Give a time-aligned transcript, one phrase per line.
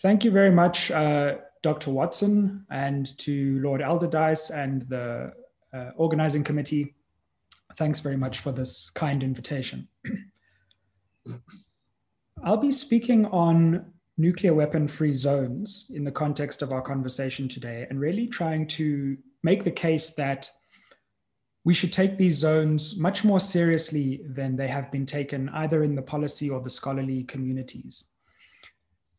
[0.00, 1.90] Thank you very much, uh, Dr.
[1.90, 5.32] Watson, and to Lord Alderdice and the
[5.72, 6.94] uh, organizing committee.
[7.76, 9.88] Thanks very much for this kind invitation.
[12.44, 17.86] I'll be speaking on nuclear weapon free zones in the context of our conversation today
[17.88, 20.50] and really trying to make the case that
[21.64, 25.94] we should take these zones much more seriously than they have been taken either in
[25.94, 28.04] the policy or the scholarly communities.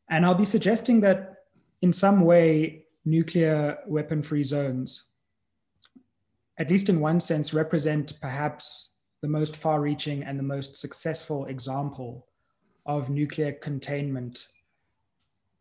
[0.10, 1.36] And I'll be suggesting that
[1.82, 5.06] in some way, nuclear weapon free zones,
[6.58, 11.46] at least in one sense, represent perhaps the most far reaching and the most successful
[11.46, 12.28] example
[12.86, 14.48] of nuclear containment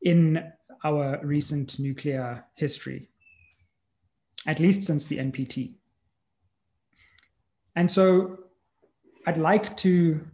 [0.03, 0.53] in
[0.85, 3.09] our recent nuclear history,
[4.47, 5.75] at least since the NPT.
[7.75, 8.39] And so
[9.27, 10.27] I'd like to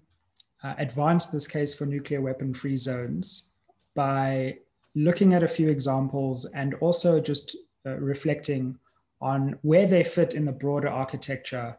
[0.62, 3.51] uh, advance this case for nuclear weapon free zones
[3.94, 4.58] by
[4.94, 7.56] looking at a few examples and also just
[7.86, 8.78] uh, reflecting
[9.20, 11.78] on where they fit in the broader architecture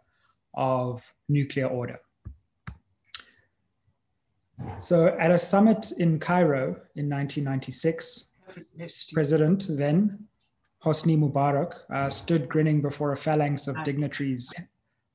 [0.53, 1.99] of nuclear order.
[4.77, 8.25] So, at a summit in Cairo in 1996,
[9.13, 10.27] President then
[10.83, 14.53] Hosni Mubarak uh, stood grinning before a phalanx of dignitaries,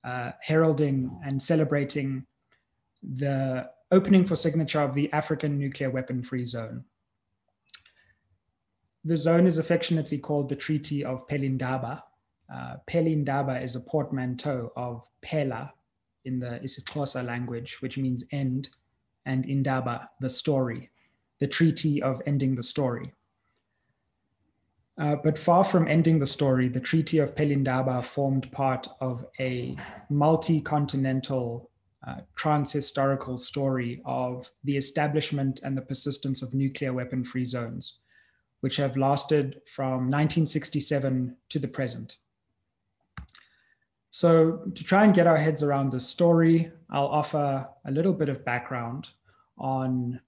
[0.04, 2.26] uh, heralding and celebrating
[3.02, 6.84] the opening for signature of the African nuclear weapon free zone.
[9.04, 12.02] The zone is affectionately called the Treaty of Pelindaba.
[12.52, 15.72] Uh, Pelindaba is a portmanteau of Pela
[16.24, 18.68] in the isiXhosa language, which means end,
[19.24, 20.90] and Indaba, the story,
[21.38, 23.12] the treaty of ending the story.
[24.98, 29.76] Uh, but far from ending the story, the Treaty of Pelindaba formed part of a
[30.10, 31.70] multi continental
[32.06, 37.98] uh, trans-historical story of the establishment and the persistence of nuclear weapon free zones,
[38.60, 42.18] which have lasted from 1967 to the present.
[44.10, 48.28] So to try and get our heads around this story, I'll offer a little bit
[48.28, 49.10] of background
[49.58, 50.20] on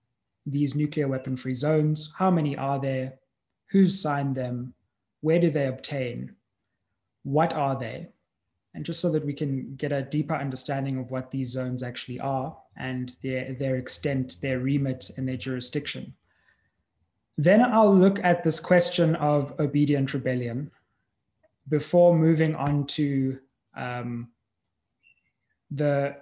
[0.45, 2.13] these nuclear weapon free zones.
[2.17, 3.15] How many are there?
[3.71, 4.75] Who's signed them?
[5.21, 6.35] Where do they obtain?
[7.23, 8.09] What are they?
[8.75, 12.21] And just so that we can get a deeper understanding of what these zones actually
[12.21, 16.15] are and their, their extent, their remit, and their jurisdiction.
[17.37, 20.71] Then I'll look at this question of obedient rebellion
[21.69, 23.39] before moving on to
[23.77, 24.29] um,
[25.71, 26.17] the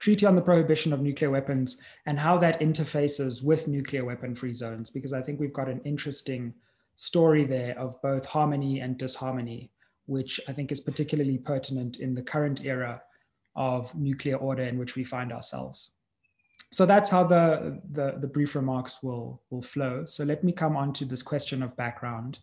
[0.00, 1.76] Treaty on the Prohibition of Nuclear Weapons
[2.06, 5.80] and how that interfaces with nuclear weapon free zones, because I think we've got an
[5.84, 6.52] interesting
[6.96, 9.70] story there of both harmony and disharmony
[10.06, 13.02] which I think is particularly pertinent in the current era
[13.54, 15.92] of nuclear order in which we find ourselves.
[16.70, 20.06] So that's how the, the, the, brief remarks will, will flow.
[20.06, 22.38] So let me come on to this question of background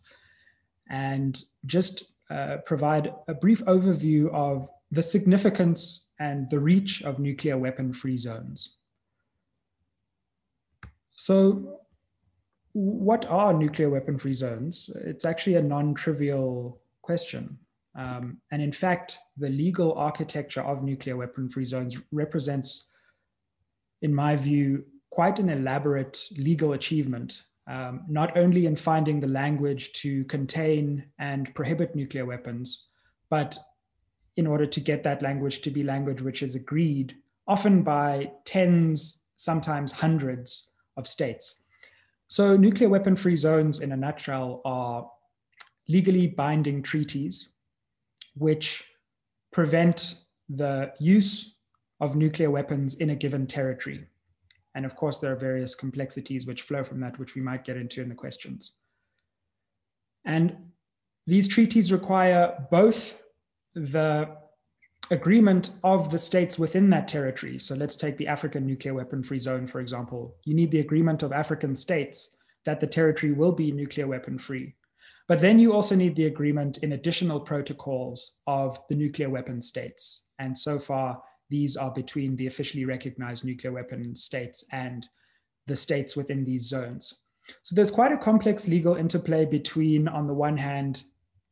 [0.87, 7.57] and just uh, provide a brief overview of the significance and the reach of nuclear
[7.57, 8.77] weapon free zones.
[11.11, 11.79] So
[12.73, 14.89] what are nuclear weapon free zones?
[14.95, 17.57] It's actually a non-trivial question.
[17.95, 22.85] Um, and in fact, the legal architecture of nuclear weapon free zones represents,
[24.03, 27.31] in my view, quite an elaborate legal achievement,
[27.67, 32.67] um, not only in finding the language to contain and prohibit nuclear weapons,
[33.31, 33.57] but
[34.37, 37.15] in order to get that language to be language which is agreed,
[37.47, 41.45] often by tens, sometimes hundreds of states.
[42.27, 45.09] So, nuclear weapon free zones, in a nutshell, are
[45.89, 47.55] legally binding treaties
[48.35, 48.85] which
[49.51, 50.15] prevent
[50.47, 51.55] the use
[51.99, 54.07] of nuclear weapons in a given territory.
[54.75, 57.75] And of course, there are various complexities which flow from that, which we might get
[57.75, 58.73] into in the questions.
[60.23, 60.55] And
[61.25, 63.19] these treaties require both
[63.73, 64.37] the
[65.11, 67.57] agreement of the states within that territory.
[67.57, 70.35] So let's take the African nuclear weapon free zone, for example.
[70.45, 72.35] You need the agreement of African states
[72.65, 74.75] that the territory will be nuclear weapon free.
[75.29, 80.23] But then you also need the agreement in additional protocols of the nuclear weapon states.
[80.39, 81.21] And so far,
[81.51, 85.07] these are between the officially recognized nuclear weapon states and
[85.67, 87.13] the states within these zones.
[87.61, 91.03] So there's quite a complex legal interplay between, on the one hand,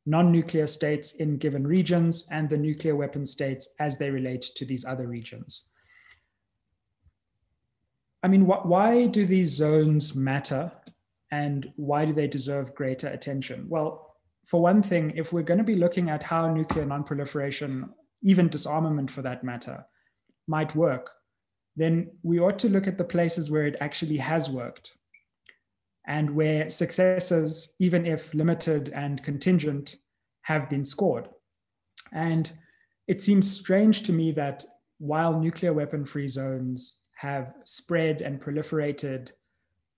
[0.07, 4.65] non nuclear states in given regions and the nuclear weapon states as they relate to
[4.65, 5.65] these other regions.
[8.23, 10.71] I mean, wh- why do these zones matter
[11.31, 13.65] and why do they deserve greater attention?
[13.69, 14.15] Well,
[14.45, 17.89] for one thing, if we're going to be looking at how nuclear nonproliferation,
[18.21, 19.85] even disarmament for that matter,
[20.47, 21.11] might work,
[21.75, 24.97] then we ought to look at the places where it actually has worked.
[26.07, 29.97] and where successes, even if limited and contingent,
[30.43, 31.27] have been scored.
[32.13, 32.49] And
[33.07, 34.63] it seems strange to me that
[34.99, 39.31] while nuclear weapon free zones have spread and proliferated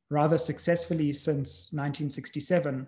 [0.10, 2.88] rather successfully since 1967,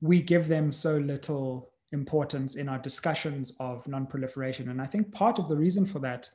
[0.00, 4.70] we give them so little importance in our discussions of non-proliferation.
[4.70, 6.28] And I think part of the reason for that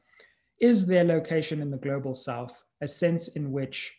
[0.62, 3.94] is their location in the global south, a sense in which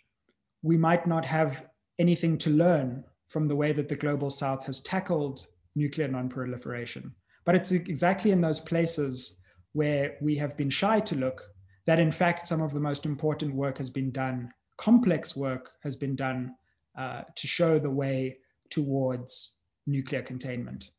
[0.62, 1.66] we might not have
[1.98, 7.12] anything to learn from the way that the global south has tackled nuclear non-proliferation.
[7.44, 9.36] But it's exactly in those places
[9.72, 11.42] where we have been shy to look
[11.86, 15.96] that in fact some of the most important work has been done, complex work has
[15.96, 16.54] been done
[16.96, 18.38] uh, to show the way
[18.70, 19.52] towards
[19.86, 20.90] nuclear containment.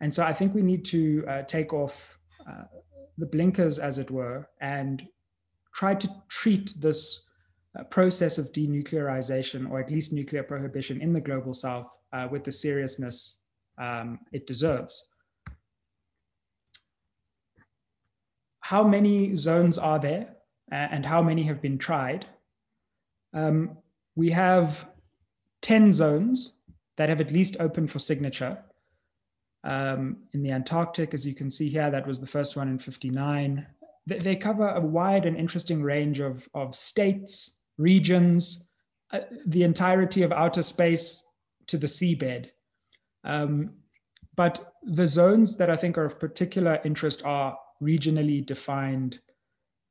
[0.00, 2.64] And so I think we need to uh, take off uh,
[3.16, 5.06] the blinkers, as it were, and
[5.74, 7.22] try to treat this
[7.78, 12.44] uh, process of denuclearization, or at least nuclear prohibition in the global south, uh, with
[12.44, 13.36] the seriousness
[13.78, 15.08] um, it deserves.
[18.60, 20.36] How many zones are there,
[20.70, 22.26] and how many have been tried?
[23.32, 23.78] Um,
[24.14, 24.88] we have
[25.62, 26.52] 10 zones
[26.96, 28.58] that have at least opened for signature
[29.66, 32.78] um, in the Antarctic, as you can see here, that was the first one in
[32.78, 33.66] 59.
[34.06, 38.68] They, they cover a wide and interesting range of, of states, regions,
[39.12, 41.24] uh, the entirety of outer space
[41.66, 42.50] to the seabed.
[43.24, 43.70] Um,
[44.36, 49.18] but the zones that I think are of particular interest are regionally defined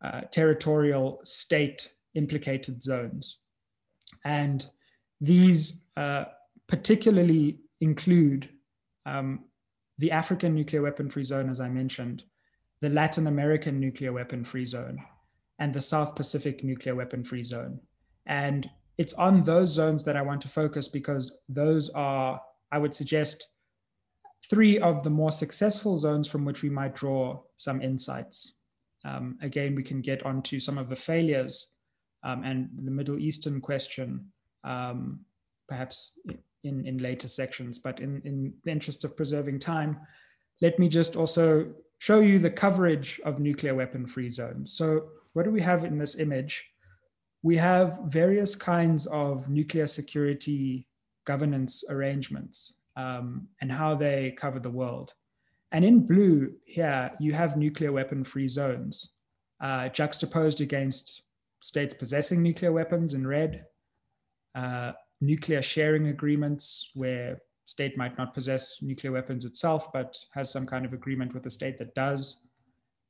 [0.02, 3.38] uh, territorial state implicated zones.
[4.24, 4.66] And
[5.22, 6.26] these uh,
[6.68, 8.50] particularly include
[9.06, 9.46] um,
[9.98, 12.24] the African nuclear weapon free zone, as I mentioned,
[12.82, 15.00] the Latin American nuclear weapon free zone,
[15.60, 17.80] and the South Pacific nuclear weapon free zone.
[18.26, 22.42] And it's on those zones that I want to focus because those are,
[22.72, 23.48] I would suggest,
[24.50, 28.54] three of the more successful zones from which we might draw some insights.
[29.04, 31.68] Um, again, we can get onto some of the failures
[32.25, 34.25] um, and the Middle Eastern question,
[34.63, 35.19] um,
[35.69, 36.12] perhaps
[36.63, 37.80] in, in later sections.
[37.80, 40.00] But in, in the interest of preserving time,
[40.62, 44.74] let me just also show you the coverage of nuclear weapon free zones.
[44.74, 46.66] So what do we have in this image?
[47.44, 50.88] We have various kinds of nuclear security
[51.25, 55.13] governance arrangements um, and how they cover the world.
[55.71, 59.10] And in blue here, you have nuclear weapon free zones
[59.62, 61.21] uh, juxtaposed against
[61.66, 63.66] states possessing nuclear weapons in red,
[64.54, 70.68] uh, nuclear sharing agreements where state might not possess nuclear weapons itself, but has some
[70.68, 72.42] kind of agreement with the state that does.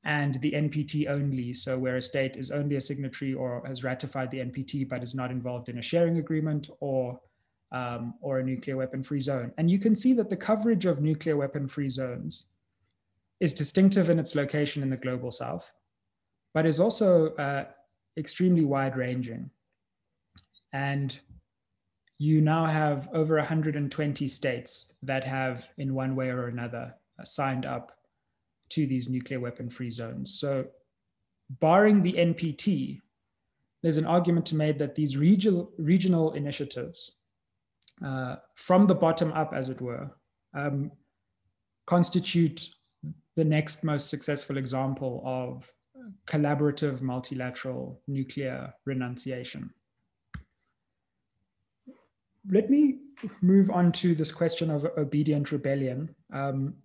[0.05, 4.31] And the NPT only, so where a state is only a signatory or has ratified
[4.31, 7.19] the NPT but is not involved in a sharing agreement or
[7.71, 9.51] um, or a nuclear weapon free zone.
[9.57, 12.45] And you can see that the coverage of nuclear weapon free zones
[13.41, 15.73] is distinctive in its location in the global south,
[16.53, 17.65] but is also uh,
[18.17, 19.49] extremely wide ranging.
[20.73, 21.17] And
[22.17, 27.65] you now have over 120 states that have, in one way or another, uh, signed
[27.65, 27.91] up
[28.69, 30.39] to these nuclear weapon free zones.
[30.39, 30.65] So,
[31.49, 33.01] barring the NPT,
[33.83, 37.11] there's an argument to made that these regional, regional initiatives,
[38.03, 40.09] uh, from the bottom up, as it were,
[40.53, 40.91] um,
[41.85, 42.69] constitute
[43.35, 45.71] the next most successful example of
[46.25, 49.71] collaborative multilateral nuclear renunciation
[52.49, 52.99] let me
[53.41, 56.75] move on to this question of obedient rebellion um,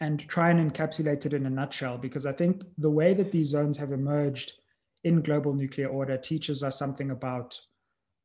[0.00, 3.48] and try and encapsulate it in a nutshell, because I think the way that these
[3.48, 4.54] zones have emerged
[5.04, 7.58] in global nuclear order teaches us something about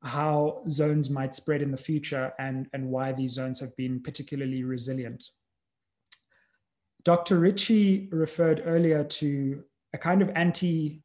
[0.04, 4.64] how zones might spread in the future and, and why these zones have been particularly
[4.64, 5.24] resilient.
[7.04, 7.40] Dr.
[7.40, 11.02] Ritchie referred earlier to a kind of anti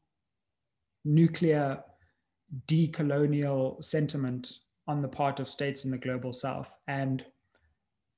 [1.04, 1.82] nuclear
[2.66, 4.52] decolonial sentiment
[4.86, 6.78] on the part of states in the global south.
[6.88, 7.24] And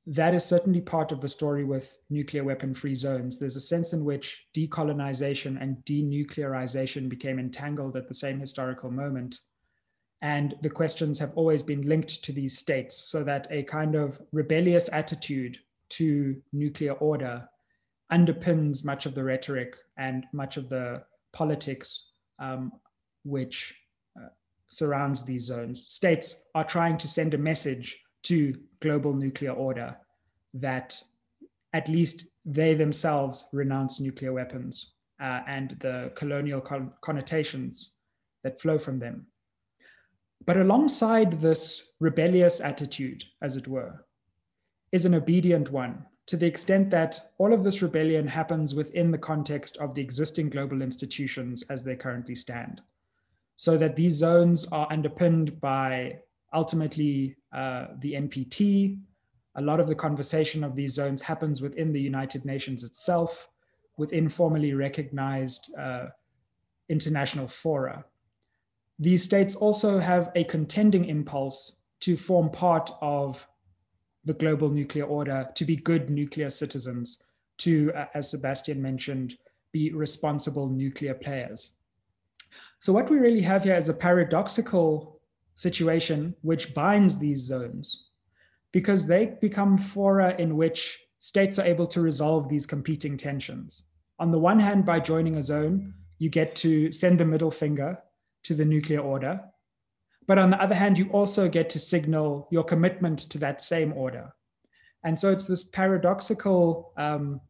[0.07, 3.39] that is certainly part of the story with nuclear weapon free zones.
[3.39, 9.41] There's a sense in which decolonization and denuclearization became entangled at the same historical moment.
[10.23, 14.21] And the questions have always been linked to these states, so that a kind of
[14.33, 15.59] rebellious attitude
[15.91, 17.49] to nuclear order
[18.11, 21.03] underpins much of the rhetoric and much of the
[21.33, 22.07] politics
[22.39, 22.73] um,
[23.25, 23.75] which
[24.71, 25.85] surrounds these zones.
[25.93, 29.97] States are trying to send a message to global nuclear order
[30.55, 31.01] that
[31.73, 37.93] at least they themselves renounce nuclear weapons uh, and the colonial con- connotations
[38.43, 39.27] that flow from them.
[40.47, 44.07] But alongside this rebellious attitude, as it were,
[44.91, 49.19] is an obedient one to the extent that all of this rebellion happens within the
[49.19, 52.81] context of the existing global institutions as they currently stand.
[53.57, 56.21] So that these zones are underpinned by
[56.55, 59.01] ultimately uh, the NPT.
[59.57, 63.49] A lot of the conversation of these zones happens within the United Nations itself,
[63.97, 66.07] within formally recognized uh,
[66.89, 68.05] international fora.
[69.01, 71.73] These states also have a contending impulse
[72.03, 73.49] to form part of
[74.25, 77.19] the global nuclear order, to be good nuclear citizens,
[77.59, 79.37] to, uh, as Sebastian mentioned,
[79.73, 81.71] be responsible nuclear players.
[82.79, 85.21] So, what we really have here is a paradoxical
[85.55, 88.09] situation which binds these zones
[88.73, 93.85] because they become fora in which states are able to resolve these competing tensions.
[94.19, 97.99] On the one hand, by joining a zone, you get to send the middle finger
[98.45, 99.41] to the nuclear order.
[100.27, 103.93] But on the other hand, you also get to signal your commitment to that same
[103.95, 104.33] order.
[105.03, 107.41] And so it's this paradoxical um,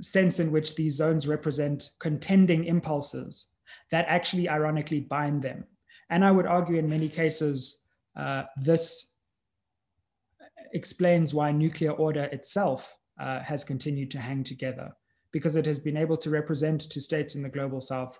[0.00, 3.48] sense in which these zones represent contending impulses
[3.90, 5.64] that actually ironically bind them.
[6.08, 7.80] And I would argue in many cases,
[8.16, 9.06] uh, this
[10.72, 14.92] explains why nuclear order itself uh, has continued to hang together
[15.32, 18.18] because it has been able to represent to states in the global south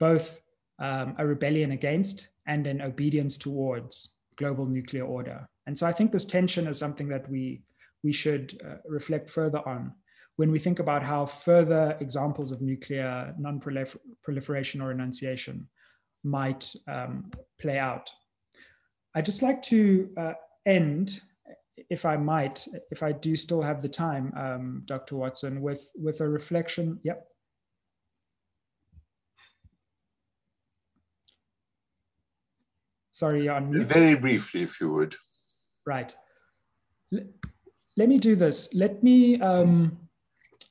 [0.00, 0.40] both
[0.78, 5.46] um, a rebellion against and an obedience towards global nuclear order.
[5.66, 7.62] And so I think this tension is something that we,
[8.02, 9.92] we should uh, reflect further on
[10.36, 15.68] when we think about how further examples of nuclear non-proliferation or renunciation
[16.24, 18.10] might um, play out.
[19.14, 20.32] I'd just like to uh,
[20.64, 21.20] end,
[21.90, 25.16] if I might, if I do still have the time, um, Dr.
[25.16, 27.00] Watson, with, with a reflection.
[27.02, 27.28] Yep.
[33.18, 33.88] Sorry, you're on mute.
[33.88, 35.16] Very briefly, if you would.
[35.84, 36.14] Right.
[37.12, 37.20] L
[37.96, 38.72] let me do this.
[38.72, 39.98] Let me um,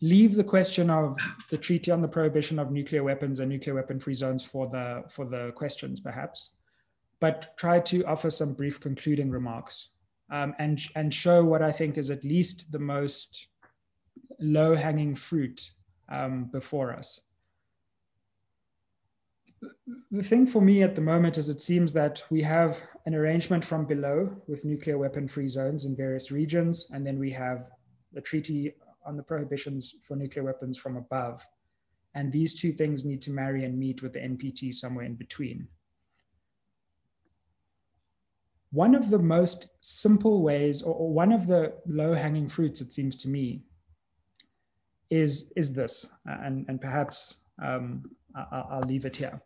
[0.02, 1.18] leave the question of
[1.50, 5.04] the treaty on the prohibition of nuclear weapons and nuclear weapon free zones for the
[5.10, 6.40] for the questions, perhaps,
[7.20, 9.90] but try to offer some brief concluding remarks
[10.32, 13.48] um, and and show what I think is at least the most
[14.40, 15.60] low hanging fruit
[16.08, 17.27] um, before us
[20.12, 23.64] the thing for me at the moment is it seems that we have an arrangement
[23.66, 27.70] from below with nuclear weapon free zones in various regions, and then we have
[28.14, 28.74] the treaty
[29.06, 31.46] on the prohibitions for nuclear weapons from above.
[32.14, 35.68] And these two things need to marry and meet with the NPT somewhere in between.
[38.72, 43.16] One of the most simple ways, or, one of the low hanging fruits, it seems
[43.18, 43.64] to me,
[45.10, 46.06] is, is this.
[46.26, 48.04] And, and perhaps um,
[48.36, 49.42] I'll, leave it here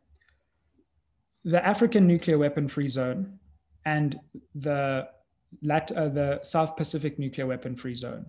[1.44, 3.40] the African nuclear weapon free zone
[3.86, 4.20] and
[4.54, 5.08] the,
[5.62, 8.28] Lat- uh, the South Pacific nuclear weapon free zone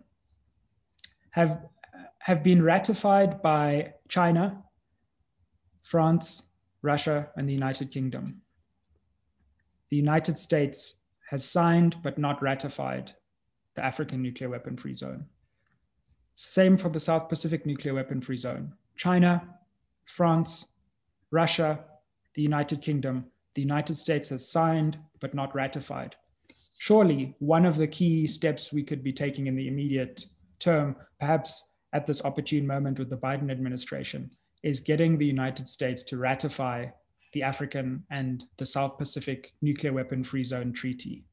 [1.31, 1.61] have,
[2.21, 4.63] have been ratified by China,
[5.83, 6.45] France,
[6.81, 8.41] Russia, and the United Kingdom.
[9.91, 10.95] The United States
[11.31, 13.15] has signed but not ratified
[13.75, 15.27] the African nuclear weapon free zone.
[16.35, 18.73] Same for the South Pacific nuclear weapon free zone.
[18.97, 19.43] China,
[20.05, 20.67] France,
[21.31, 21.81] Russia,
[22.35, 26.17] the United Kingdom, the United States has signed but not ratified.
[26.79, 30.27] Surely, one of the key steps we could be taking in the immediate
[30.59, 34.31] term, perhaps at this opportune moment with the Biden administration,
[34.63, 36.87] is getting the United States to ratify
[37.33, 41.25] the African and the South Pacific Nuclear Weapon Free Zone Treaty.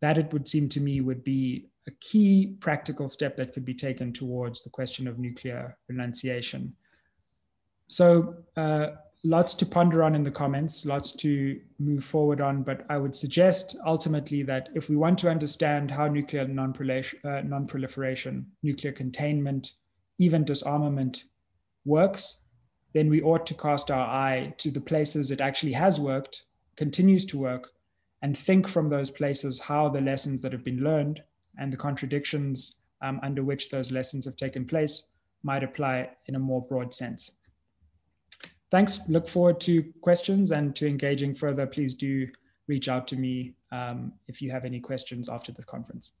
[0.00, 3.74] That, it would seem to me, would be a key practical step that could be
[3.74, 6.74] taken towards the question of nuclear renunciation.
[7.88, 8.88] So, uh,
[9.24, 12.62] lots to ponder on in the comments, lots to move forward on.
[12.62, 16.46] But I would suggest ultimately that if we want to understand how nuclear uh,
[17.42, 19.72] non-proliferation, nuclear containment,
[20.18, 21.24] even disarmament
[21.84, 22.38] works,
[22.94, 26.44] then we ought to cast our eye to the places it actually has worked,
[26.76, 27.70] continues to work,
[28.22, 31.22] and think from those places how the lessons that have been learned
[31.58, 35.08] and the contradictions um, under which those lessons have taken place
[35.42, 37.30] might apply in a more broad sense
[38.70, 39.00] thanks.
[39.08, 41.66] Look forward to questions and to engaging further.
[41.66, 42.28] Please do
[42.66, 46.12] reach out to me um, if you have any questions after the conference.